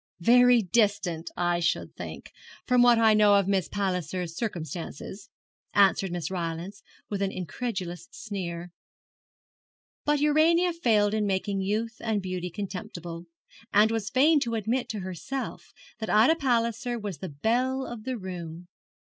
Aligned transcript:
'Very 0.19 0.63
distant, 0.63 1.29
I 1.37 1.59
should 1.59 1.95
think, 1.95 2.31
from 2.65 2.81
what 2.81 2.97
I 2.97 3.13
know 3.13 3.35
of 3.35 3.47
Miss 3.47 3.67
Palliser's 3.69 4.35
circumstances;' 4.35 5.29
answered 5.75 6.11
Miss 6.11 6.31
Rylance, 6.31 6.81
with 7.07 7.21
an 7.21 7.31
incredulous 7.31 8.07
sneer. 8.09 8.71
But 10.03 10.19
Urania 10.19 10.73
failed 10.73 11.13
in 11.13 11.27
making 11.27 11.61
youth 11.61 11.97
and 11.99 12.19
beauty 12.19 12.49
contemptible, 12.49 13.27
and 13.71 13.91
was 13.91 14.09
fain 14.09 14.39
to 14.39 14.55
admit 14.55 14.89
to 14.89 15.01
herself 15.01 15.71
that 15.99 16.09
Ida 16.09 16.35
Palliser 16.35 16.97
was 16.97 17.19
the 17.19 17.29
belle 17.29 17.85
of 17.85 18.03
the 18.03 18.17
room. 18.17 18.69